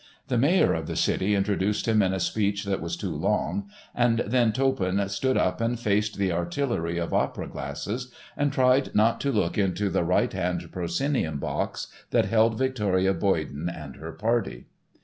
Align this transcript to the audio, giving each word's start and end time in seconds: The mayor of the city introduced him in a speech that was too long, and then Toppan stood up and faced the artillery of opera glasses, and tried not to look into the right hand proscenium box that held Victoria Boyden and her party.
The 0.29 0.37
mayor 0.39 0.73
of 0.73 0.87
the 0.87 0.95
city 0.95 1.35
introduced 1.35 1.87
him 1.87 2.01
in 2.01 2.11
a 2.11 2.19
speech 2.19 2.63
that 2.63 2.81
was 2.81 2.97
too 2.97 3.15
long, 3.15 3.69
and 3.93 4.23
then 4.25 4.51
Toppan 4.51 5.07
stood 5.09 5.37
up 5.37 5.61
and 5.61 5.79
faced 5.79 6.17
the 6.17 6.31
artillery 6.31 6.97
of 6.97 7.13
opera 7.13 7.47
glasses, 7.47 8.11
and 8.35 8.51
tried 8.51 8.95
not 8.95 9.21
to 9.21 9.31
look 9.31 9.59
into 9.59 9.91
the 9.91 10.03
right 10.03 10.33
hand 10.33 10.71
proscenium 10.71 11.37
box 11.37 11.85
that 12.09 12.25
held 12.25 12.57
Victoria 12.57 13.13
Boyden 13.13 13.69
and 13.69 13.97
her 13.97 14.11
party. 14.13 14.65